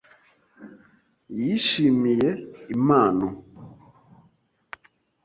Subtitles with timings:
[1.39, 2.29] Yishimiye
[2.73, 3.27] impano.